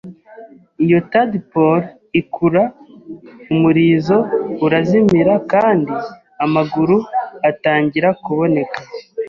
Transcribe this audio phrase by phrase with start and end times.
[0.85, 1.87] Iyo tadpole
[2.19, 2.63] ikura,
[3.51, 4.17] umurizo
[4.65, 5.93] urazimira kandi
[6.45, 6.95] amaguru
[7.49, 8.77] atangira kuboneka.